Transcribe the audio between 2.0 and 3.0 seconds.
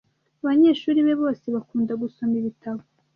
gusoma ibitabo.